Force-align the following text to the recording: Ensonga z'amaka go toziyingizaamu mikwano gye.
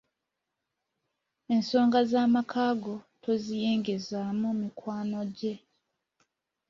Ensonga 1.55 1.99
z'amaka 2.11 2.65
go 2.83 2.95
toziyingizaamu 3.23 4.47
mikwano 4.61 5.19
gye. 5.37 5.53